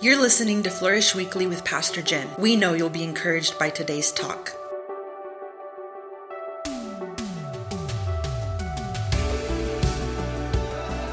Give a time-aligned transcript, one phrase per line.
[0.00, 2.28] You're listening to Flourish Weekly with Pastor Jen.
[2.38, 4.52] We know you'll be encouraged by today's talk.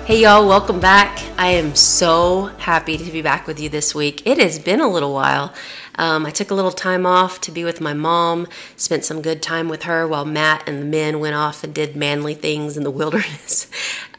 [0.06, 1.20] Hey, y'all, welcome back.
[1.38, 4.26] I am so happy to be back with you this week.
[4.26, 5.54] It has been a little while.
[5.98, 9.42] Um, I took a little time off to be with my mom, spent some good
[9.42, 12.84] time with her while Matt and the men went off and did manly things in
[12.84, 13.68] the wilderness,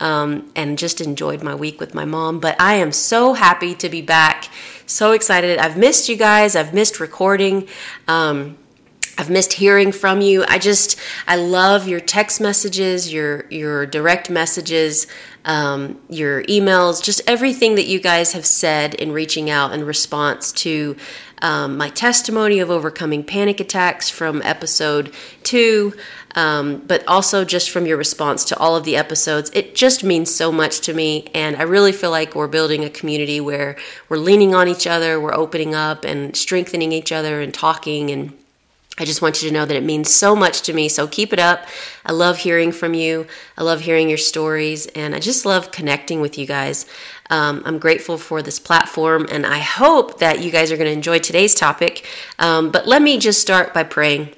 [0.00, 2.40] um, and just enjoyed my week with my mom.
[2.40, 4.48] But I am so happy to be back.
[4.86, 5.58] So excited.
[5.58, 7.68] I've missed you guys, I've missed recording.
[8.06, 8.56] Um,
[9.18, 10.44] I've missed hearing from you.
[10.46, 15.06] I just I love your text messages, your your direct messages,
[15.46, 20.52] um, your emails, just everything that you guys have said in reaching out in response
[20.52, 20.96] to
[21.42, 25.92] um, my testimony of overcoming panic attacks from episode two,
[26.34, 29.50] um, but also just from your response to all of the episodes.
[29.54, 32.90] It just means so much to me, and I really feel like we're building a
[32.90, 33.76] community where
[34.08, 38.32] we're leaning on each other, we're opening up and strengthening each other and talking and
[38.98, 40.88] I just want you to know that it means so much to me.
[40.88, 41.66] So keep it up.
[42.04, 43.26] I love hearing from you.
[43.58, 46.86] I love hearing your stories, and I just love connecting with you guys.
[47.28, 50.92] Um, I'm grateful for this platform, and I hope that you guys are going to
[50.92, 52.06] enjoy today's topic.
[52.38, 54.30] Um, but let me just start by praying.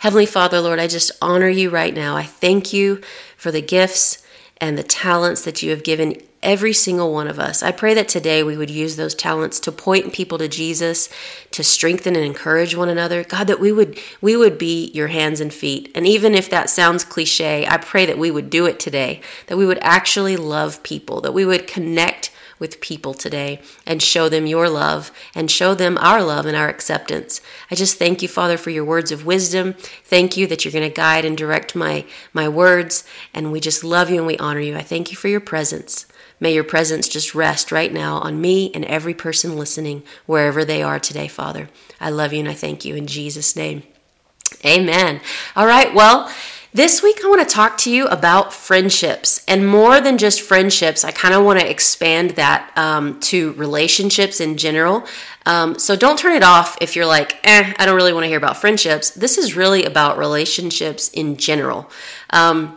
[0.00, 2.14] Heavenly Father, Lord, I just honor you right now.
[2.14, 3.00] I thank you
[3.38, 4.25] for the gifts
[4.60, 7.62] and the talents that you have given every single one of us.
[7.62, 11.08] I pray that today we would use those talents to point people to Jesus,
[11.50, 13.24] to strengthen and encourage one another.
[13.24, 15.90] God, that we would we would be your hands and feet.
[15.94, 19.58] And even if that sounds cliche, I pray that we would do it today, that
[19.58, 24.46] we would actually love people, that we would connect with people today and show them
[24.46, 27.40] your love and show them our love and our acceptance.
[27.70, 29.74] I just thank you, Father, for your words of wisdom.
[30.04, 33.04] Thank you that you're going to guide and direct my, my words.
[33.34, 34.76] And we just love you and we honor you.
[34.76, 36.06] I thank you for your presence.
[36.38, 40.82] May your presence just rest right now on me and every person listening, wherever they
[40.82, 41.70] are today, Father.
[42.00, 43.82] I love you and I thank you in Jesus' name.
[44.64, 45.20] Amen.
[45.54, 46.30] All right, well,
[46.76, 51.04] this week, I want to talk to you about friendships and more than just friendships.
[51.04, 55.06] I kind of want to expand that um, to relationships in general.
[55.46, 58.28] Um, so don't turn it off if you're like, eh, I don't really want to
[58.28, 59.08] hear about friendships.
[59.08, 61.90] This is really about relationships in general.
[62.28, 62.76] Um,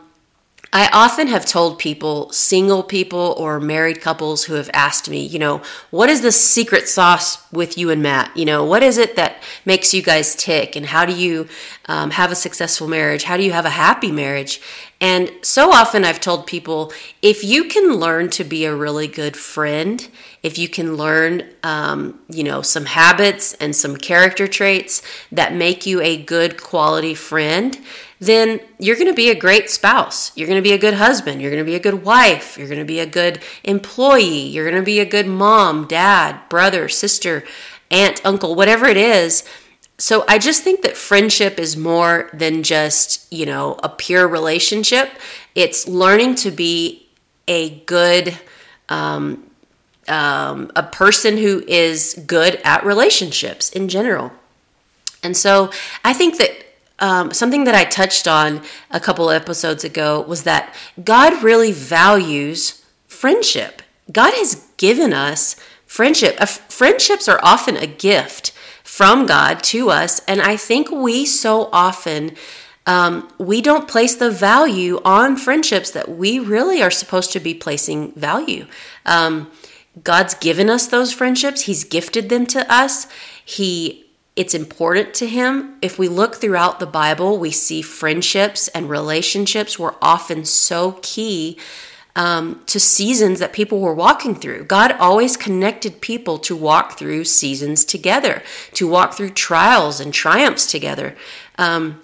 [0.71, 5.39] I often have told people, single people or married couples who have asked me, you
[5.39, 8.37] know, what is the secret sauce with you and Matt?
[8.37, 10.75] You know, what is it that makes you guys tick?
[10.75, 11.47] And how do you
[11.87, 13.23] um, have a successful marriage?
[13.23, 14.61] How do you have a happy marriage?
[15.01, 16.93] And so often I've told people
[17.23, 20.07] if you can learn to be a really good friend,
[20.41, 25.01] if you can learn, um, you know, some habits and some character traits
[25.31, 27.77] that make you a good quality friend,
[28.19, 30.35] then you're going to be a great spouse.
[30.35, 31.41] You're going to be a good husband.
[31.41, 32.57] You're going to be a good wife.
[32.57, 34.47] You're going to be a good employee.
[34.47, 37.43] You're going to be a good mom, dad, brother, sister,
[37.91, 39.43] aunt, uncle, whatever it is.
[39.97, 45.11] So I just think that friendship is more than just, you know, a pure relationship.
[45.55, 47.09] It's learning to be
[47.47, 48.37] a good,
[48.87, 49.48] um,
[50.09, 54.31] um, a person who is good at relationships in general.
[55.23, 55.71] And so
[56.03, 56.51] I think that
[56.99, 58.61] um, something that I touched on
[58.91, 63.81] a couple episodes ago was that God really values friendship.
[64.11, 65.55] God has given us
[65.85, 66.35] friendship.
[66.39, 68.51] Uh, friendships are often a gift
[68.83, 72.35] from God to us, and I think we so often
[72.85, 77.53] um, we don't place the value on friendships that we really are supposed to be
[77.53, 78.65] placing value.
[79.05, 79.51] Um,
[80.03, 81.61] God's given us those friendships.
[81.61, 83.07] He's gifted them to us.
[83.43, 84.05] He
[84.35, 85.77] it's important to him.
[85.81, 91.57] If we look throughout the Bible, we see friendships and relationships were often so key
[92.15, 94.63] um, to seasons that people were walking through.
[94.63, 98.41] God always connected people to walk through seasons together,
[98.73, 101.17] to walk through trials and triumphs together.
[101.57, 102.01] Um,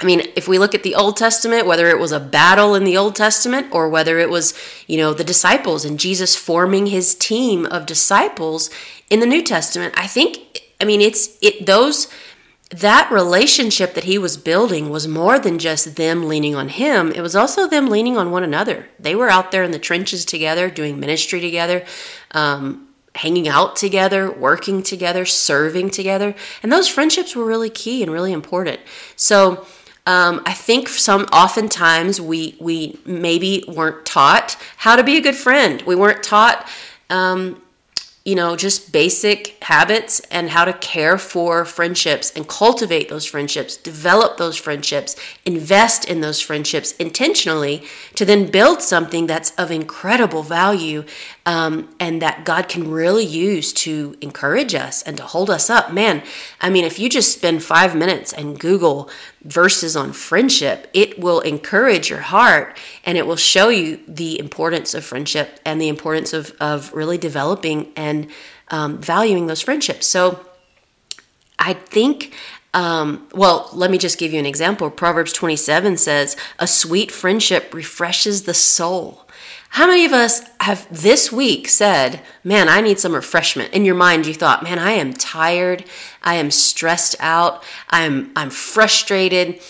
[0.00, 2.84] I mean, if we look at the Old Testament, whether it was a battle in
[2.84, 4.54] the Old Testament or whether it was,
[4.86, 8.70] you know, the disciples and Jesus forming his team of disciples
[9.10, 12.08] in the New Testament, I think I mean, it's it those
[12.70, 17.10] that relationship that he was building was more than just them leaning on him.
[17.12, 18.88] It was also them leaning on one another.
[18.98, 21.84] They were out there in the trenches together, doing ministry together,
[22.30, 28.12] um, hanging out together, working together, serving together, and those friendships were really key and
[28.12, 28.80] really important.
[29.16, 29.66] So.
[30.06, 35.36] Um, I think some oftentimes we we maybe weren't taught how to be a good
[35.36, 35.82] friend.
[35.82, 36.68] We weren't taught
[37.10, 37.60] um,
[38.24, 43.78] you know, just basic habits and how to care for friendships and cultivate those friendships,
[43.78, 45.16] develop those friendships,
[45.46, 47.82] invest in those friendships intentionally
[48.14, 51.02] to then build something that's of incredible value
[51.46, 55.92] um, and that God can really use to encourage us and to hold us up.
[55.92, 56.22] Man,
[56.60, 59.10] I mean, if you just spend five minutes and Google
[59.42, 64.94] verses on friendship, it will encourage your heart and it will show you the importance
[64.94, 68.28] of friendship and the importance of, of really developing and
[68.68, 70.06] um, valuing those friendships.
[70.06, 70.44] So
[71.58, 72.34] I think
[72.72, 74.90] um, well, let me just give you an example.
[74.90, 79.26] Proverbs 27 says, A sweet friendship refreshes the soul.
[79.70, 83.72] How many of us have this week said, Man, I need some refreshment?
[83.72, 85.84] In your mind, you thought, Man, I am tired.
[86.24, 87.62] I am stressed out.
[87.88, 89.60] I'm, I'm frustrated.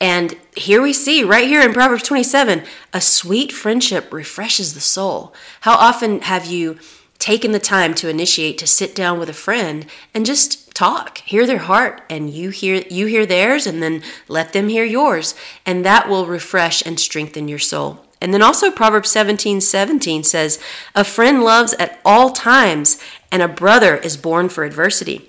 [0.00, 2.62] And here we see, right here in Proverbs 27,
[2.92, 5.34] a sweet friendship refreshes the soul.
[5.62, 6.78] How often have you
[7.18, 11.44] taken the time to initiate to sit down with a friend and just talk hear
[11.48, 15.34] their heart and you hear you hear theirs and then let them hear yours
[15.66, 20.58] and that will refresh and strengthen your soul and then also proverbs 17 17 says
[20.94, 23.00] a friend loves at all times
[23.30, 25.28] and a brother is born for adversity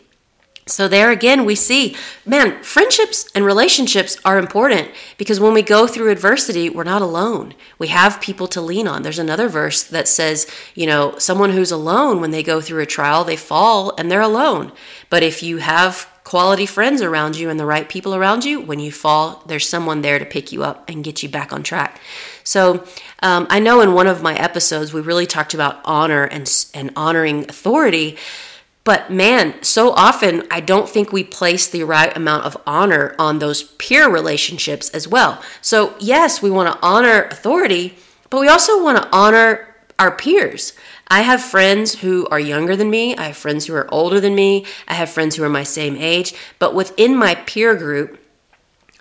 [0.72, 1.96] so, there again, we see,
[2.26, 7.56] man, friendships and relationships are important because when we go through adversity, we're not alone.
[7.80, 9.02] We have people to lean on.
[9.02, 12.86] There's another verse that says, you know, someone who's alone, when they go through a
[12.86, 14.72] trial, they fall and they're alone.
[15.10, 18.80] But if you have quality friends around you and the right people around you, when
[18.80, 22.00] you fall, there's someone there to pick you up and get you back on track.
[22.44, 22.86] So,
[23.24, 26.92] um, I know in one of my episodes, we really talked about honor and, and
[26.96, 28.16] honoring authority.
[28.84, 33.40] But man, so often I don't think we place the right amount of honor on
[33.40, 35.42] those peer relationships as well.
[35.62, 37.98] So, yes, we want to honor authority,
[38.30, 40.74] but we also want to honor our peers.
[41.10, 44.36] I have friends who are younger than me, I have friends who are older than
[44.36, 48.20] me, I have friends who are my same age, but within my peer group,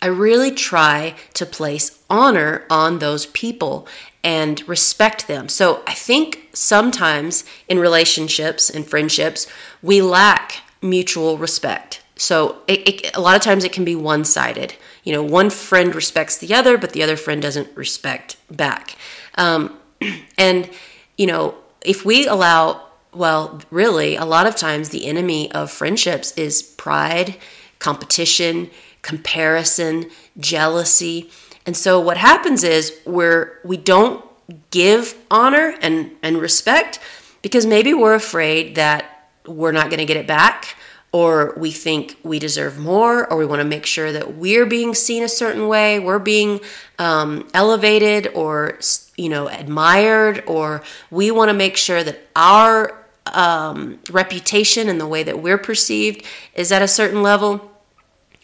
[0.00, 3.86] I really try to place honor on those people
[4.24, 5.48] and respect them.
[5.48, 9.46] So I think sometimes in relationships and friendships,
[9.82, 12.02] we lack mutual respect.
[12.16, 14.74] So it, it, a lot of times it can be one sided.
[15.04, 18.96] You know, one friend respects the other, but the other friend doesn't respect back.
[19.36, 19.78] Um,
[20.38, 20.70] and,
[21.16, 22.82] you know, if we allow,
[23.12, 27.36] well, really, a lot of times the enemy of friendships is pride,
[27.78, 28.70] competition,
[29.02, 31.30] comparison, jealousy.
[31.66, 34.24] And so what happens is we're we don't
[34.70, 36.98] give honor and, and respect
[37.42, 40.76] because maybe we're afraid that we're not going to get it back
[41.12, 44.94] or we think we deserve more or we want to make sure that we're being
[44.94, 46.60] seen a certain way we're being
[46.98, 48.76] um, elevated or
[49.18, 55.06] you know admired or we want to make sure that our um, reputation and the
[55.06, 56.24] way that we're perceived
[56.54, 57.70] is at a certain level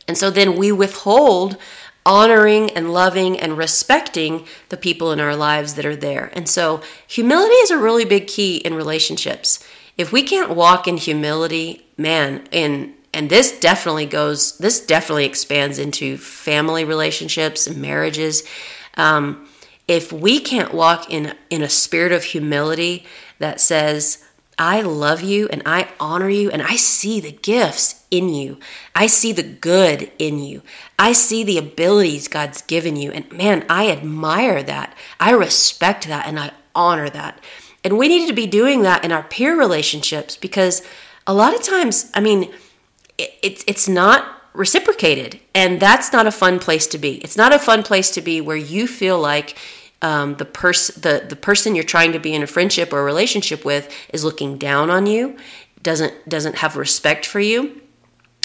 [0.06, 1.56] and so then we withhold
[2.06, 6.30] honoring and loving and respecting the people in our lives that are there.
[6.34, 9.66] And so, humility is a really big key in relationships.
[9.96, 15.78] If we can't walk in humility, man, in and this definitely goes, this definitely expands
[15.78, 18.42] into family relationships and marriages.
[18.96, 19.48] Um,
[19.86, 23.04] if we can't walk in in a spirit of humility
[23.38, 24.24] that says,
[24.58, 28.58] I love you and I honor you and I see the gifts in you.
[28.94, 30.62] I see the good in you.
[30.98, 33.10] I see the abilities God's given you.
[33.10, 34.96] And man, I admire that.
[35.18, 37.40] I respect that and I honor that.
[37.82, 40.82] And we need to be doing that in our peer relationships because
[41.26, 42.52] a lot of times, I mean,
[43.18, 45.40] it, it's not reciprocated.
[45.54, 47.16] And that's not a fun place to be.
[47.16, 49.58] It's not a fun place to be where you feel like
[50.00, 53.04] um, the person the the person you're trying to be in a friendship or a
[53.04, 55.36] relationship with is looking down on you,
[55.82, 57.80] doesn't doesn't have respect for you,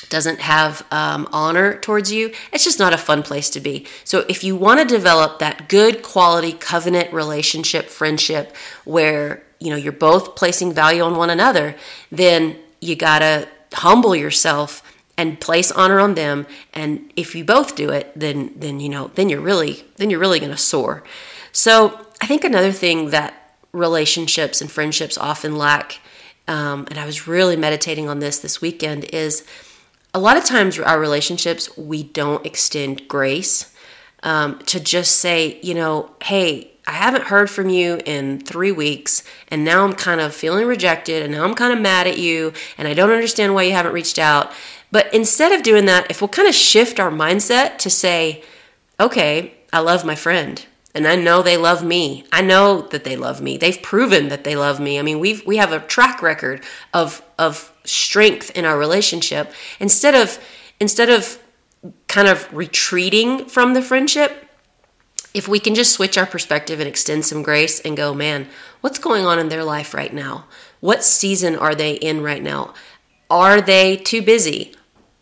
[0.07, 2.31] doesn't have um, honor towards you.
[2.53, 3.85] It's just not a fun place to be.
[4.05, 9.75] So if you want to develop that good quality covenant relationship friendship where you know
[9.75, 11.75] you're both placing value on one another,
[12.09, 14.81] then you gotta humble yourself
[15.19, 16.47] and place honor on them.
[16.73, 20.19] And if you both do it then then you know then you're really then you're
[20.25, 21.03] really going to soar.
[21.51, 21.73] So
[22.21, 23.33] I think another thing that
[23.73, 25.99] relationships and friendships often lack,
[26.47, 29.45] um, and I was really meditating on this this weekend, is
[30.13, 33.75] a lot of times our relationships, we don't extend grace
[34.23, 39.23] um, to just say, you know, hey, I haven't heard from you in three weeks,
[39.49, 42.51] and now I'm kind of feeling rejected, and now I'm kind of mad at you,
[42.79, 44.51] and I don't understand why you haven't reached out.
[44.91, 48.43] But instead of doing that, if we'll kind of shift our mindset to say,
[48.99, 50.65] okay, I love my friend,
[50.95, 52.25] and I know they love me.
[52.31, 53.55] I know that they love me.
[53.57, 54.97] They've proven that they love me.
[54.97, 59.53] I mean, we've we have a track record of of strength in our relationship.
[59.79, 60.39] Instead of
[60.79, 61.37] instead of
[62.07, 64.48] kind of retreating from the friendship,
[65.33, 68.47] if we can just switch our perspective and extend some grace and go, man,
[68.81, 70.45] what's going on in their life right now?
[70.79, 72.73] What season are they in right now?
[73.29, 74.73] Are they too busy?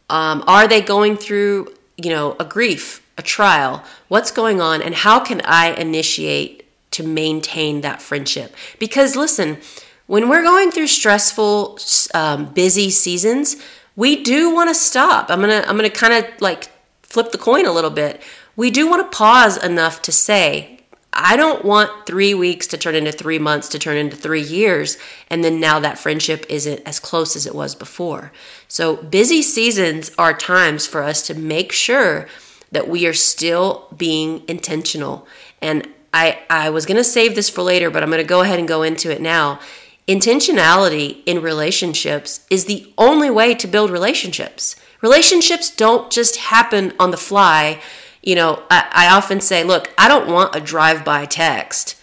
[0.09, 3.83] Um, are they going through, you know, a grief, a trial?
[4.07, 8.55] What's going on, and how can I initiate to maintain that friendship?
[8.79, 9.57] Because listen,
[10.05, 11.79] when we're going through stressful,
[12.13, 13.57] um, busy seasons,
[13.97, 15.29] we do want to stop.
[15.29, 16.69] I'm gonna, I'm gonna kind of like
[17.01, 18.21] flip the coin a little bit.
[18.57, 20.79] We do want to pause enough to say,
[21.13, 24.97] I don't want three weeks to turn into three months to turn into three years,
[25.29, 28.31] and then now that friendship isn't as close as it was before.
[28.67, 32.27] So, busy seasons are times for us to make sure
[32.71, 35.27] that we are still being intentional.
[35.61, 38.41] And I, I was going to save this for later, but I'm going to go
[38.41, 39.59] ahead and go into it now.
[40.07, 44.75] Intentionality in relationships is the only way to build relationships.
[45.01, 47.79] Relationships don't just happen on the fly
[48.27, 51.95] you know, I, I often say, look, I don't want a drive by text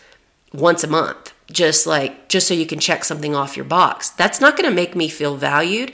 [0.54, 4.08] once a month, just like, just so you can check something off your box.
[4.08, 5.92] That's not going to make me feel valued.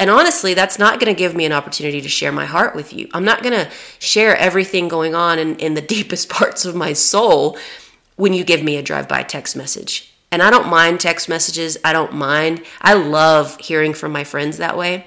[0.00, 2.92] And honestly, that's not going to give me an opportunity to share my heart with
[2.92, 3.08] you.
[3.14, 6.92] I'm not going to share everything going on in, in the deepest parts of my
[6.92, 7.56] soul
[8.16, 10.12] when you give me a drive by text message.
[10.32, 11.78] And I don't mind text messages.
[11.84, 12.64] I don't mind.
[12.80, 15.06] I love hearing from my friends that way.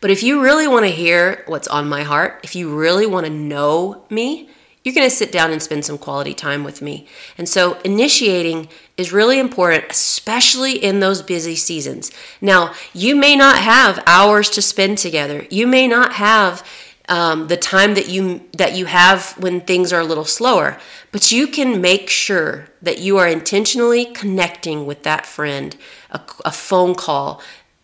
[0.00, 3.26] But if you really want to hear what's on my heart, if you really want
[3.26, 4.48] to know me,
[4.82, 7.06] you're going to sit down and spend some quality time with me.
[7.36, 12.10] And so, initiating is really important, especially in those busy seasons.
[12.40, 15.46] Now, you may not have hours to spend together.
[15.50, 16.66] You may not have
[17.10, 20.78] um, the time that you that you have when things are a little slower,
[21.12, 25.76] but you can make sure that you are intentionally connecting with that friend.
[26.12, 27.40] A, a phone call,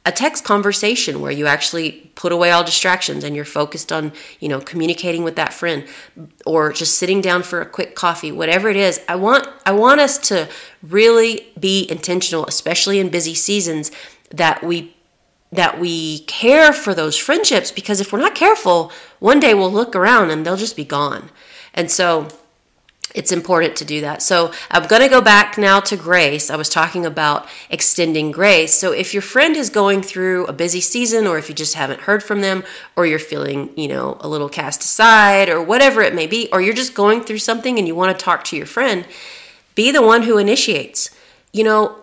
[0.06, 4.48] a text conversation where you actually put away all distractions and you're focused on you
[4.48, 5.84] know communicating with that friend
[6.46, 10.00] or just sitting down for a quick coffee whatever it is i want i want
[10.00, 10.48] us to
[10.82, 13.90] really be intentional especially in busy seasons
[14.30, 14.96] that we
[15.52, 19.94] that we care for those friendships because if we're not careful one day we'll look
[19.94, 21.30] around and they'll just be gone.
[21.74, 22.28] And so
[23.16, 24.20] it's important to do that.
[24.20, 26.50] So I'm going to go back now to grace.
[26.50, 28.74] I was talking about extending grace.
[28.74, 32.02] So if your friend is going through a busy season, or if you just haven't
[32.02, 32.62] heard from them,
[32.94, 36.60] or you're feeling, you know, a little cast aside, or whatever it may be, or
[36.60, 39.06] you're just going through something and you want to talk to your friend,
[39.74, 41.10] be the one who initiates.
[41.52, 41.96] You know,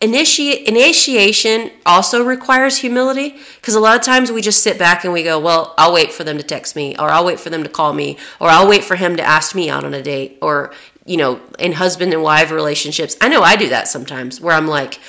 [0.00, 5.12] Initiate, initiation also requires humility because a lot of times we just sit back and
[5.12, 7.64] we go, Well, I'll wait for them to text me, or I'll wait for them
[7.64, 10.38] to call me, or I'll wait for him to ask me out on a date,
[10.40, 10.72] or,
[11.04, 13.16] you know, in husband and wife relationships.
[13.20, 15.00] I know I do that sometimes where I'm like,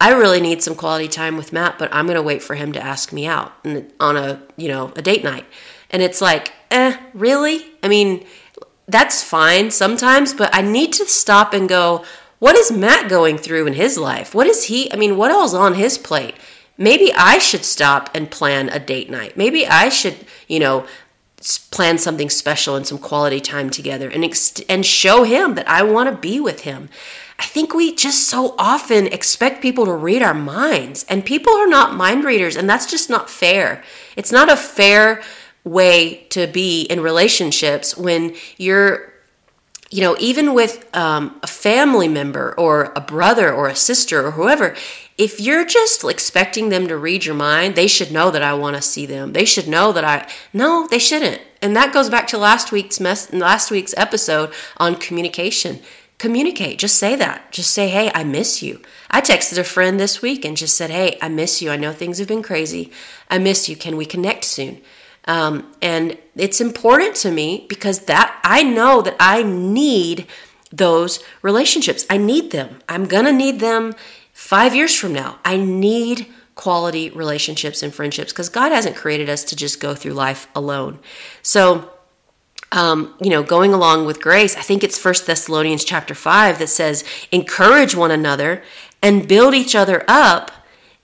[0.00, 2.72] I really need some quality time with Matt, but I'm going to wait for him
[2.72, 3.52] to ask me out
[4.00, 5.44] on a, you know, a date night.
[5.90, 7.66] And it's like, eh, really?
[7.82, 8.24] I mean,
[8.86, 12.04] that's fine sometimes, but I need to stop and go,
[12.38, 14.34] what is Matt going through in his life?
[14.34, 16.34] What is he, I mean, what else on his plate?
[16.76, 19.36] Maybe I should stop and plan a date night.
[19.36, 20.14] Maybe I should,
[20.46, 20.86] you know,
[21.70, 25.82] plan something special and some quality time together and ex- and show him that I
[25.82, 26.88] want to be with him.
[27.38, 31.68] I think we just so often expect people to read our minds and people are
[31.68, 33.82] not mind readers and that's just not fair.
[34.16, 35.22] It's not a fair
[35.62, 39.12] way to be in relationships when you're
[39.90, 44.32] you know, even with um, a family member or a brother or a sister or
[44.32, 44.76] whoever,
[45.16, 48.76] if you're just expecting them to read your mind, they should know that I want
[48.76, 49.32] to see them.
[49.32, 51.40] They should know that I no, they shouldn't.
[51.60, 55.80] And that goes back to last week's mess, last week's episode on communication.
[56.18, 56.78] Communicate.
[56.78, 57.50] Just say that.
[57.52, 58.80] Just say, "Hey, I miss you."
[59.10, 61.70] I texted a friend this week and just said, "Hey, I miss you.
[61.70, 62.90] I know things have been crazy.
[63.30, 63.76] I miss you.
[63.76, 64.80] Can we connect soon?"
[65.28, 70.26] Um, and it's important to me because that I know that I need
[70.72, 72.06] those relationships.
[72.08, 72.80] I need them.
[72.88, 73.94] I'm to need them
[74.32, 75.38] five years from now.
[75.44, 80.12] I need quality relationships and friendships because God hasn't created us to just go through
[80.12, 80.98] life alone.
[81.42, 81.90] So,
[82.72, 86.68] um, you know, going along with grace, I think it's First Thessalonians chapter 5 that
[86.68, 88.62] says, encourage one another
[89.02, 90.50] and build each other up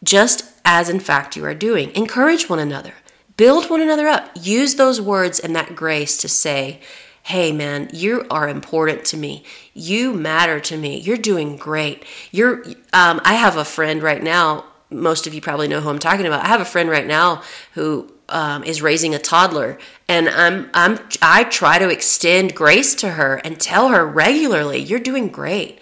[0.03, 1.95] just as in fact you are doing.
[1.95, 2.95] Encourage one another.
[3.37, 4.31] Build one another up.
[4.41, 6.81] Use those words and that grace to say,
[7.25, 9.43] hey man you are important to me.
[9.73, 11.01] You matter to me.
[11.01, 12.05] You're doing great.
[12.31, 15.99] You're um, i have a friend right now most of you probably know who i'm
[15.99, 16.45] talking about.
[16.45, 20.99] I have a friend right now who um, is raising a toddler and i'm i'm
[21.21, 25.79] i try to extend grace to her and tell her regularly you're doing great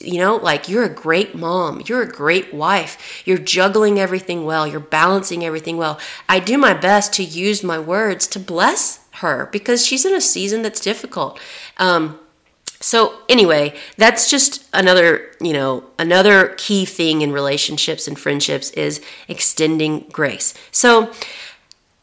[0.00, 4.66] you know, like you're a great mom, you're a great wife, you're juggling everything well,
[4.66, 5.98] you're balancing everything well.
[6.28, 10.20] I do my best to use my words to bless her because she's in a
[10.20, 11.40] season that's difficult.
[11.78, 12.18] Um,
[12.80, 19.00] so anyway, that's just another, you know, another key thing in relationships and friendships is
[19.26, 20.54] extending grace.
[20.70, 21.12] So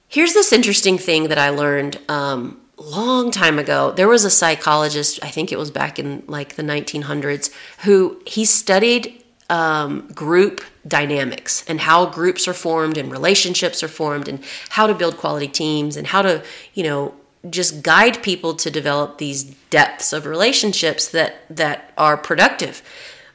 [0.08, 3.92] here's this interesting thing that I learned um, long time ago.
[3.92, 8.46] There was a psychologist, I think it was back in like the 1900s, who he
[8.46, 14.88] studied um, group dynamics and how groups are formed and relationships are formed and how
[14.88, 17.14] to build quality teams and how to, you know,
[17.50, 22.82] just guide people to develop these depths of relationships that that are productive.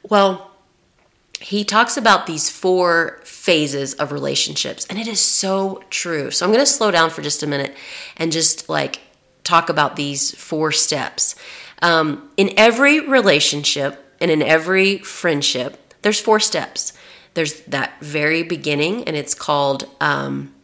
[0.02, 0.52] Well,
[1.40, 6.30] he talks about these four phases of relationships and it is so true.
[6.30, 7.76] So I'm going to slow down for just a minute
[8.16, 9.00] and just like
[9.46, 11.36] talk about these four steps.
[11.82, 16.92] Um, in every relationship and in every friendship, there's four steps.
[17.34, 20.54] There's that very beginning, and it's called um,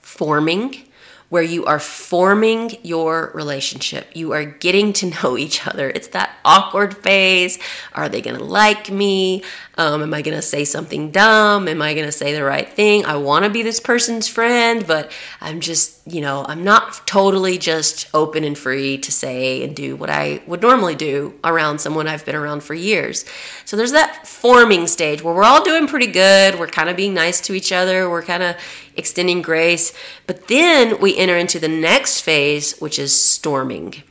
[0.00, 0.88] forming
[1.28, 4.06] where you are forming your relationship.
[4.14, 5.90] You are getting to know each other.
[5.90, 7.58] It's that awkward phase.
[7.92, 9.42] Are they going to like me?
[9.78, 11.68] Um, am I going to say something dumb?
[11.68, 13.06] Am I going to say the right thing?
[13.06, 17.58] I want to be this person's friend, but I'm just, you know, I'm not totally
[17.58, 22.08] just open and free to say and do what I would normally do around someone
[22.08, 23.24] I've been around for years.
[23.64, 26.58] So there's that forming stage where we're all doing pretty good.
[26.58, 28.10] We're kind of being nice to each other.
[28.10, 28.56] We're kind of
[28.96, 29.92] extending grace.
[30.26, 34.02] But then we enter into the next phase, which is storming.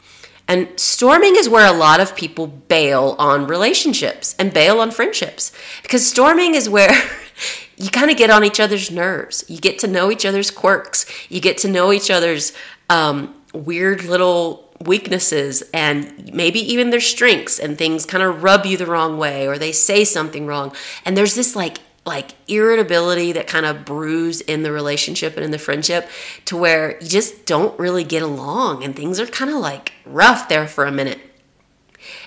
[0.48, 5.52] And storming is where a lot of people bail on relationships and bail on friendships.
[5.82, 6.92] Because storming is where
[7.78, 9.44] you kind of get on each other's nerves.
[9.48, 11.06] You get to know each other's quirks.
[11.30, 12.54] You get to know each other's
[12.90, 18.78] um, weird little weaknesses and maybe even their strengths and things kind of rub you
[18.78, 20.74] the wrong way or they say something wrong.
[21.04, 25.52] And there's this like like irritability that kind of brews in the relationship and in
[25.52, 26.10] the friendship
[26.46, 30.50] to where you just don't really get along and things are kind of like rough
[30.50, 31.20] there for a minute.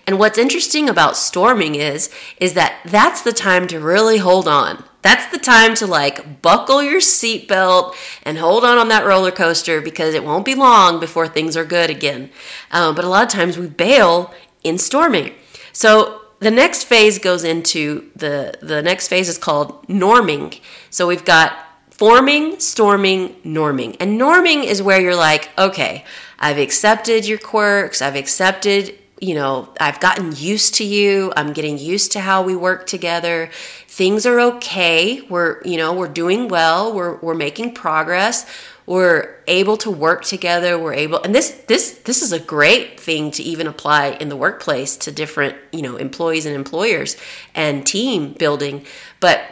[0.06, 4.84] And what's interesting about storming is is that that's the time to really hold on.
[5.02, 9.80] That's the time to like buckle your seatbelt and hold on on that roller coaster
[9.80, 12.30] because it won't be long before things are good again.
[12.70, 15.32] Um, but a lot of times we bail in storming.
[15.72, 20.58] So the next phase goes into the the next phase is called norming.
[20.90, 21.52] So we've got
[21.90, 23.94] forming, storming, norming.
[24.00, 26.04] And norming is where you're like, okay,
[26.38, 31.76] I've accepted your quirks, I've accepted, you know, I've gotten used to you, I'm getting
[31.76, 33.50] used to how we work together.
[33.90, 35.20] Things are okay.
[35.22, 38.46] We're, you know, we're doing well, we're we're making progress.
[38.86, 40.78] We're able to work together.
[40.78, 44.36] We're able and this this this is a great thing to even apply in the
[44.36, 47.16] workplace to different you know employees and employers
[47.52, 48.86] and team building.
[49.18, 49.42] But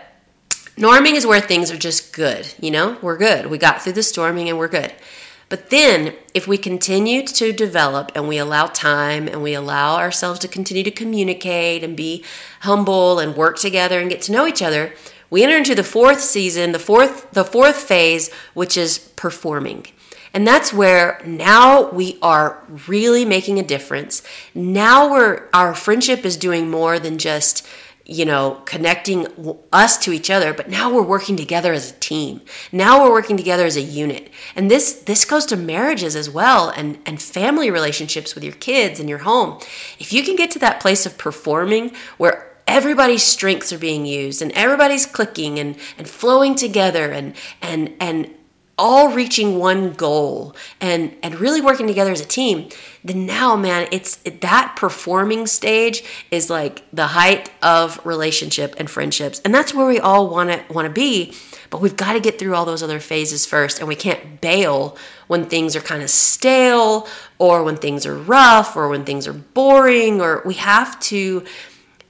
[0.76, 2.96] norming is where things are just good you know?
[3.02, 3.46] We're good.
[3.46, 4.94] We got through the storming and we're good
[5.48, 10.38] but then if we continue to develop and we allow time and we allow ourselves
[10.40, 12.24] to continue to communicate and be
[12.60, 14.92] humble and work together and get to know each other
[15.30, 19.86] we enter into the fourth season, the fourth the fourth phase, which is performing.
[20.34, 24.22] And that's where now we are really making a difference.
[24.54, 27.66] Now we're our friendship is doing more than just
[28.10, 29.26] you know, connecting
[29.70, 32.40] us to each other, but now we're working together as a team.
[32.72, 34.30] Now we're working together as a unit.
[34.56, 38.98] And this this goes to marriages as well and and family relationships with your kids
[38.98, 39.60] and your home.
[39.98, 44.40] If you can get to that place of performing where everybody's strengths are being used
[44.40, 48.34] and everybody's clicking and, and flowing together and and and
[48.78, 52.68] all reaching one goal and and really working together as a team
[53.04, 59.40] then now man it's that performing stage is like the height of relationship and friendships.
[59.44, 61.34] And that's where we all want to want to be
[61.70, 64.96] but we've got to get through all those other phases first and we can't bail
[65.26, 67.06] when things are kind of stale
[67.38, 71.44] or when things are rough or when things are boring or we have to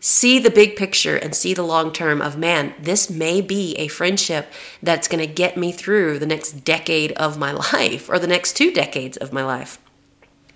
[0.01, 3.89] see the big picture and see the long term of man, this may be a
[3.89, 8.27] friendship that's going to get me through the next decade of my life or the
[8.27, 9.79] next two decades of my life.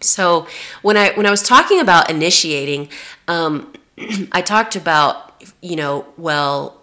[0.00, 0.46] So
[0.82, 2.88] when I when I was talking about initiating,
[3.28, 3.72] um,
[4.32, 6.78] I talked about you know well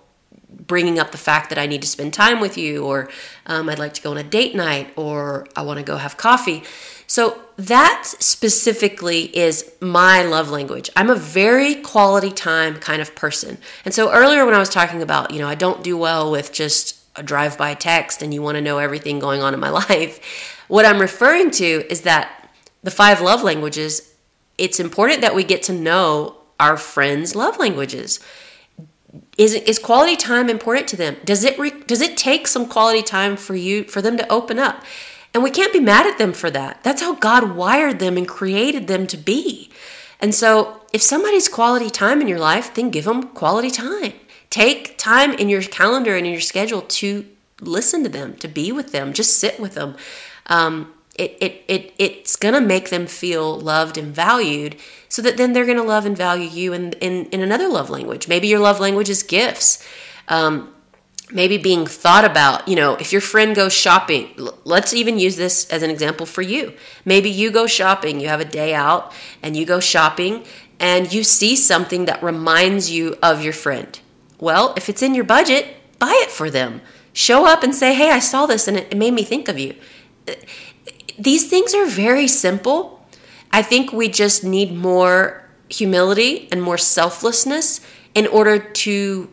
[0.50, 3.10] bringing up the fact that I need to spend time with you, or
[3.45, 6.17] um, I'd like to go on a date night, or I want to go have
[6.17, 6.63] coffee.
[7.10, 10.91] So that specifically is my love language.
[10.95, 13.58] I'm a very quality time kind of person.
[13.84, 16.54] And so earlier when I was talking about, you know, I don't do well with
[16.54, 19.69] just a drive by text and you want to know everything going on in my
[19.89, 22.52] life, what I'm referring to is that
[22.84, 24.13] the five love languages,
[24.60, 28.19] it's important that we get to know our friends' love languages.
[29.36, 31.17] Is, is quality time important to them?
[31.26, 34.60] Does it re, does it take some quality time for you for them to open
[34.60, 34.84] up?
[35.34, 36.84] And we can't be mad at them for that.
[36.84, 39.70] That's how God wired them and created them to be.
[40.20, 44.13] And so, if somebody's quality time in your life, then give them quality time.
[44.50, 47.26] Take time in your calendar and in your schedule to
[47.62, 49.96] listen to them, to be with them, just sit with them.
[50.48, 54.78] Um, it, it, it, it's going to make them feel loved and valued
[55.10, 57.89] so that then they're going to love and value you in, in, in another love
[57.89, 58.28] language.
[58.28, 59.86] Maybe your love language is gifts.
[60.30, 60.74] Um,
[61.32, 64.30] maybe being thought about you know if your friend goes shopping
[64.63, 66.74] let's even use this as an example for you.
[67.06, 69.13] Maybe you go shopping you have a day out
[69.44, 70.46] and you go shopping
[70.80, 74.00] and you see something that reminds you of your friend.
[74.39, 76.82] Well if it's in your budget buy it for them.
[77.13, 79.76] Show up and say hey i saw this and it, made me think of you.
[80.28, 80.34] Uh,
[81.18, 83.06] these things are very simple.
[83.52, 87.82] I think we just need more humility and more selflessness
[88.15, 89.30] in order to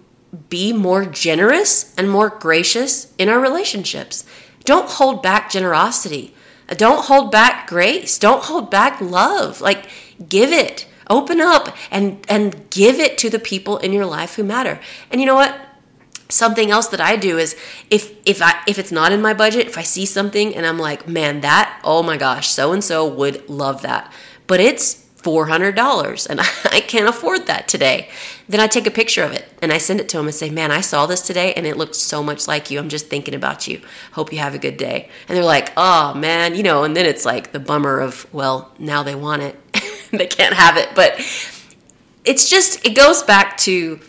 [0.49, 4.25] be more generous and more gracious in our relationships.
[4.65, 6.35] Don't hold back generosity.
[6.69, 8.19] Don't hold back grace.
[8.19, 9.61] Don't hold back love.
[9.61, 9.89] Like
[10.29, 10.87] give it.
[11.09, 14.81] Open up and and give it to the people in your life who matter.
[15.11, 15.57] And you know what?
[16.29, 17.55] Something else that I do is
[17.91, 20.79] if if I if it's not in my budget, if I see something and I'm
[20.79, 24.13] like, "Man, that oh my gosh, so and so would love that."
[24.49, 26.41] But it's $400 and
[26.73, 28.09] I can't afford that today.
[28.49, 30.51] Then I take a picture of it and I send it to him and say,
[30.51, 32.79] Man, I saw this today and it looked so much like you.
[32.79, 33.81] I'm just thinking about you.
[34.13, 35.11] Hope you have a good day.
[35.29, 38.73] And they're like, Oh man, you know, and then it's like the bummer of, well,
[38.79, 39.59] now they want it.
[40.13, 40.91] they can't have it.
[40.95, 41.15] But
[42.25, 44.01] it's just, it goes back to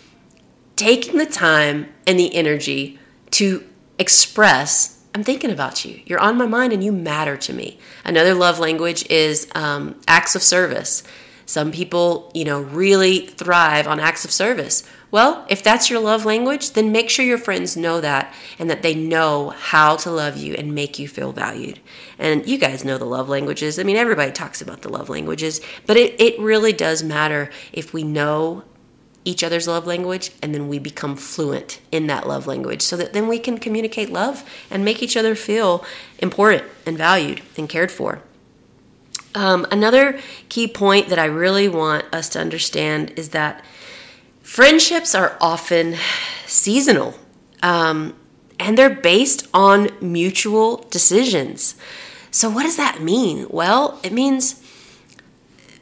[0.75, 2.99] taking the time and the energy
[3.31, 5.99] to express I'm thinking about you.
[6.05, 7.79] You're on my mind and you matter to me.
[8.05, 11.01] Another love language is um, acts of service.
[11.47, 14.83] Some people, you know, really thrive on acts of service.
[15.11, 18.81] Well, if that's your love language, then make sure your friends know that and that
[18.81, 21.79] they know how to love you and make you feel valued.
[22.19, 23.79] And you guys know the love languages.
[23.79, 27.93] I mean, everybody talks about the love languages, but it, it really does matter if
[27.93, 28.63] we know
[29.23, 33.13] each other's love language and then we become fluent in that love language so that
[33.13, 35.85] then we can communicate love and make each other feel
[36.19, 38.21] important and valued and cared for.
[39.37, 40.19] Um, another
[40.49, 43.63] key point that I really want us to understand is that
[44.41, 45.95] friendships are often
[46.47, 47.13] seasonal
[47.61, 48.15] um,
[48.59, 51.75] and they're based on mutual decisions.
[52.31, 53.45] So, what does that mean?
[53.51, 54.59] Well, it means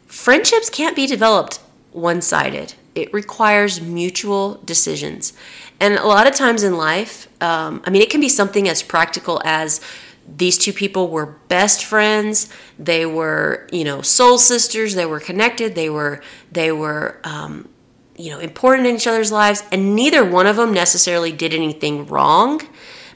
[0.06, 1.60] friendships can't be developed
[1.94, 5.34] one sided it requires mutual decisions.
[5.82, 8.82] And a lot of times in life, um, I mean, it can be something as
[8.82, 9.82] practical as
[10.28, 12.50] these two people were best friends.
[12.80, 14.96] They were, you know, soul sisters.
[14.96, 15.76] They were connected.
[15.76, 17.70] They were, they were, um,
[18.18, 19.64] you know, important in each other's lives.
[19.72, 22.62] And neither one of them necessarily did anything wrong.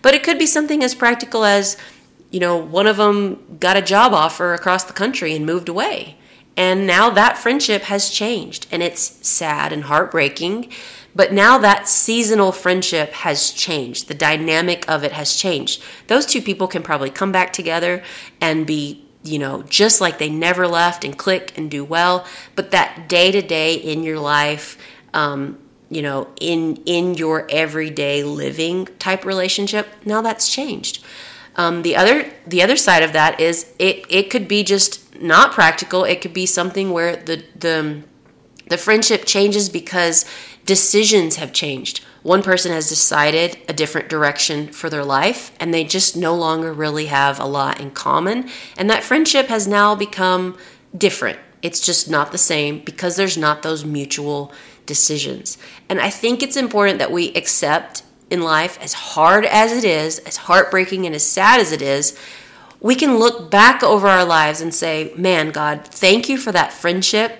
[0.01, 1.77] But it could be something as practical as,
[2.31, 6.15] you know, one of them got a job offer across the country and moved away.
[6.55, 10.71] And now that friendship has changed and it's sad and heartbreaking.
[11.15, 14.07] But now that seasonal friendship has changed.
[14.07, 15.81] The dynamic of it has changed.
[16.07, 18.03] Those two people can probably come back together
[18.39, 22.25] and be, you know, just like they never left and click and do well.
[22.55, 24.77] But that day to day in your life,
[25.13, 25.57] um,
[25.89, 31.03] you know, in in your everyday living type relationship, now that's changed.
[31.55, 35.51] Um, the other the other side of that is it it could be just not
[35.51, 36.03] practical.
[36.03, 38.03] It could be something where the the
[38.69, 40.25] the friendship changes because
[40.69, 42.01] decisions have changed.
[42.21, 46.71] One person has decided a different direction for their life and they just no longer
[46.71, 50.55] really have a lot in common and that friendship has now become
[50.95, 51.39] different.
[51.63, 54.53] It's just not the same because there's not those mutual
[54.85, 55.57] decisions.
[55.89, 60.19] And I think it's important that we accept in life as hard as it is,
[60.19, 62.15] as heartbreaking and as sad as it is,
[62.79, 66.71] we can look back over our lives and say, man, God, thank you for that
[66.71, 67.39] friendship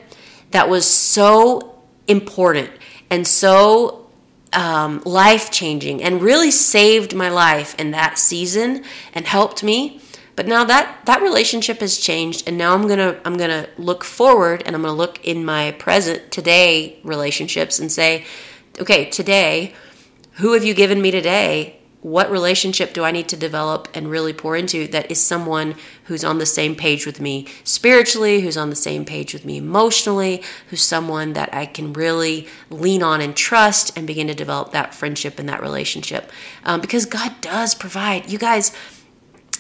[0.50, 1.76] that was so
[2.08, 2.72] important
[3.10, 4.08] and so
[4.54, 10.02] um, life changing and really saved my life in that season and helped me.
[10.36, 14.64] But now that that relationship has changed, and now I'm gonna I'm gonna look forward
[14.66, 18.26] and I'm gonna look in my present today relationships and say,
[18.80, 19.74] okay, today,
[20.34, 24.32] who have you given me today what relationship do I need to develop and really
[24.32, 28.70] pour into that is someone who's on the same page with me spiritually, who's on
[28.70, 33.36] the same page with me emotionally, who's someone that I can really lean on and
[33.36, 36.32] trust and begin to develop that friendship and that relationship.
[36.64, 38.30] Um, because God does provide.
[38.32, 38.74] You guys,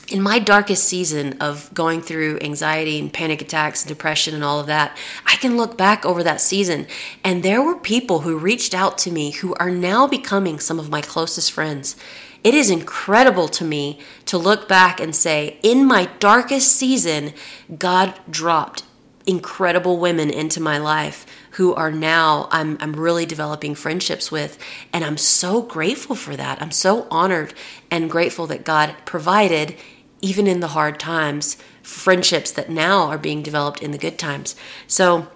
[0.07, 4.61] in my darkest season of going through anxiety and panic attacks and depression and all
[4.61, 6.87] of that, I can look back over that season
[7.23, 10.89] and there were people who reached out to me who are now becoming some of
[10.89, 11.97] my closest friends.
[12.43, 17.33] It is incredible to me to look back and say, in my darkest season,
[17.77, 18.83] God dropped
[19.25, 24.57] incredible women into my life who are now I'm I'm really developing friendships with
[24.91, 26.61] and I'm so grateful for that.
[26.61, 27.53] I'm so honored
[27.91, 29.75] and grateful that God provided
[30.21, 34.55] even in the hard times, friendships that now are being developed in the good times.
[34.87, 35.27] So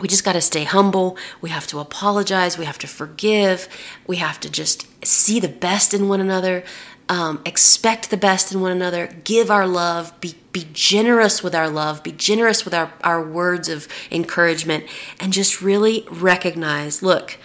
[0.00, 1.16] we just got to stay humble.
[1.40, 2.56] We have to apologize.
[2.56, 3.68] We have to forgive.
[4.06, 6.64] We have to just see the best in one another,
[7.08, 11.68] um, expect the best in one another, give our love, be, be generous with our
[11.68, 14.84] love, be generous with our, our words of encouragement,
[15.18, 17.38] and just really recognize look,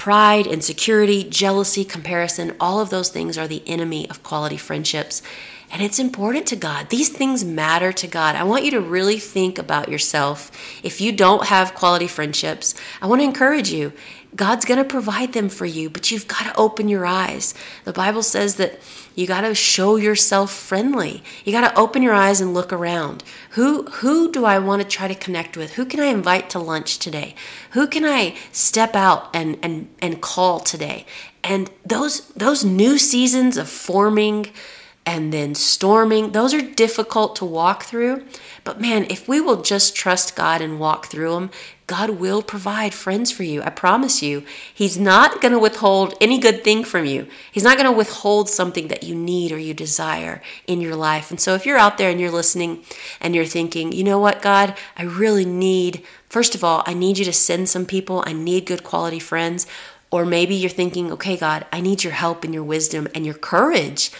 [0.00, 5.20] Pride, insecurity, jealousy, comparison, all of those things are the enemy of quality friendships.
[5.72, 6.88] And it's important to God.
[6.88, 8.34] These things matter to God.
[8.34, 10.50] I want you to really think about yourself.
[10.82, 13.92] If you don't have quality friendships, I want to encourage you.
[14.34, 17.54] God's going to provide them for you, but you've got to open your eyes.
[17.84, 18.80] The Bible says that
[19.14, 21.22] you got to show yourself friendly.
[21.44, 23.24] You got to open your eyes and look around.
[23.50, 25.74] Who who do I want to try to connect with?
[25.74, 27.34] Who can I invite to lunch today?
[27.72, 31.06] Who can I step out and and and call today?
[31.42, 34.52] And those those new seasons of forming
[35.06, 38.24] and then storming, those are difficult to walk through.
[38.64, 41.50] But man, if we will just trust God and walk through them,
[41.86, 43.62] God will provide friends for you.
[43.62, 44.44] I promise you.
[44.72, 47.26] He's not going to withhold any good thing from you.
[47.50, 51.30] He's not going to withhold something that you need or you desire in your life.
[51.30, 52.84] And so if you're out there and you're listening
[53.20, 57.18] and you're thinking, you know what, God, I really need, first of all, I need
[57.18, 58.22] you to send some people.
[58.24, 59.66] I need good quality friends.
[60.12, 63.34] Or maybe you're thinking, okay, God, I need your help and your wisdom and your
[63.34, 64.12] courage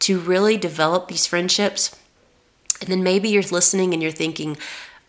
[0.00, 1.98] to really develop these friendships.
[2.80, 4.56] And then maybe you're listening and you're thinking,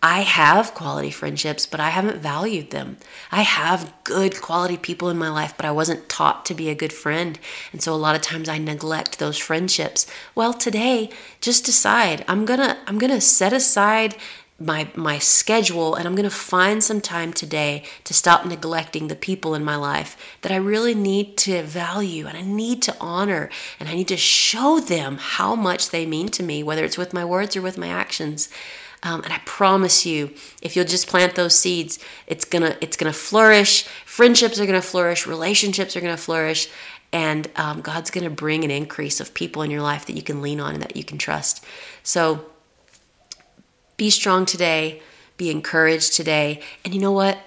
[0.06, 2.98] I have quality friendships, but I haven't valued them.
[3.32, 6.76] I have good quality people in my life, but I wasn't taught to be a
[6.76, 7.40] good friend.
[7.72, 10.06] And so a lot of times I neglect those friendships.
[10.36, 11.10] Well, today,
[11.42, 14.16] just decide I'm going to I'm going to set aside
[14.58, 19.16] my my schedule and I'm going to find some time today to stop neglecting the
[19.16, 23.50] people in my life that I really need to value and I need to honor
[23.80, 27.14] and I need to show them how much they mean to me whether it's with
[27.14, 28.50] my words or with my actions.
[29.04, 33.14] Um, and I promise you, if you'll just plant those seeds, it's gonna it's gonna
[33.14, 33.84] flourish.
[34.06, 35.28] Friendships are gonna flourish.
[35.28, 36.70] Relationships are gonna flourish,
[37.14, 40.42] and um, God's gonna bring an increase of people in your life that you can
[40.42, 41.64] lean on and that you can trust.
[42.02, 42.46] So,
[43.98, 45.02] be strong today.
[45.38, 46.62] Be encouraged today.
[46.84, 47.38] And you know what?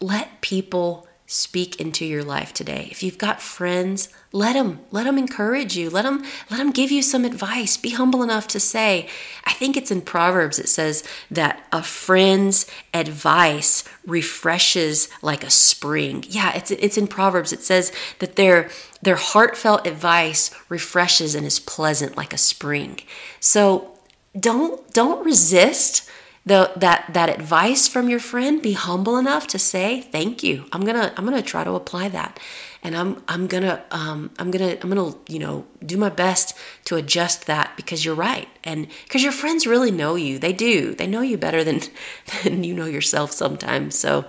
[0.00, 2.86] Let people speak into your life today.
[2.90, 5.90] If you've got friends, let them let them encourage you.
[5.90, 7.76] Let them let them give you some advice.
[7.76, 9.08] Be humble enough to say,
[9.44, 16.24] I think it's in Proverbs it says that a friend's advice refreshes like a spring.
[16.28, 17.52] Yeah, it's it's in Proverbs.
[17.52, 18.70] It says that their
[19.02, 23.00] their heartfelt advice refreshes and is pleasant like a spring.
[23.40, 23.95] So
[24.38, 26.08] don't don't resist
[26.44, 28.62] the, that that advice from your friend.
[28.62, 30.64] Be humble enough to say thank you.
[30.72, 32.38] I'm gonna i'm gonna try to apply that.
[32.82, 36.94] And i'm i'm gonna um, i'm gonna i'm gonna you know do my best to
[36.94, 38.48] adjust that because you're right.
[38.62, 40.38] And because your friends really know you.
[40.38, 40.94] They do.
[40.94, 41.80] They know you better than
[42.44, 43.98] than you know yourself sometimes.
[43.98, 44.24] So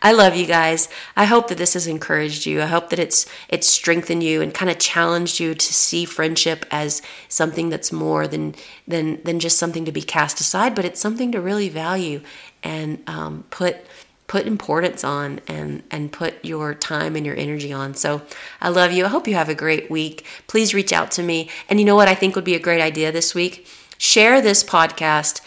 [0.00, 0.88] I love you guys.
[1.16, 2.62] I hope that this has encouraged you.
[2.62, 6.64] I hope that it's it's strengthened you and kind of challenged you to see friendship
[6.70, 8.54] as something that's more than
[8.86, 12.20] than than just something to be cast aside, but it's something to really value
[12.62, 13.78] and um, put
[14.28, 17.94] put importance on and and put your time and your energy on.
[17.94, 18.22] So
[18.60, 19.04] I love you.
[19.04, 20.24] I hope you have a great week.
[20.46, 21.50] Please reach out to me.
[21.68, 23.66] And you know what I think would be a great idea this week?
[23.96, 25.40] Share this podcast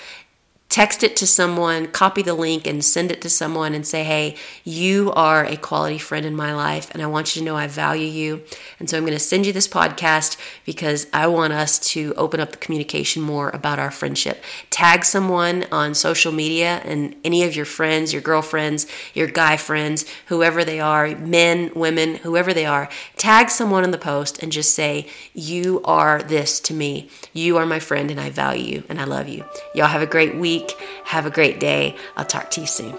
[0.72, 4.38] text it to someone, copy the link, and send it to someone and say, hey,
[4.64, 7.68] you are a quality friend in my life, and I want you to know I
[7.68, 8.42] value you.
[8.80, 12.40] And so I'm going to send you this podcast because I want us to open
[12.40, 14.42] up the communication more about our friendship.
[14.70, 20.06] Tag someone on social media and any of your friends, your girlfriends, your guy friends,
[20.28, 24.74] whoever they are, men, women, whoever they are, tag someone in the post and just
[24.74, 27.10] say, you are this to me.
[27.34, 29.44] You are my friend, and I value you, and I love you.
[29.76, 30.78] Y'all have a great week week.
[31.06, 31.96] Have a great day.
[32.16, 32.96] I'll talk to you soon.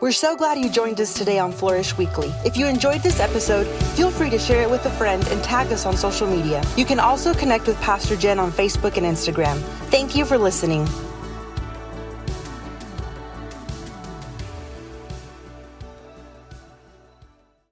[0.00, 2.32] We're so glad you joined us today on Flourish Weekly.
[2.44, 5.70] If you enjoyed this episode, feel free to share it with a friend and tag
[5.70, 6.60] us on social media.
[6.76, 9.58] You can also connect with Pastor Jen on Facebook and Instagram.
[9.90, 10.88] Thank you for listening.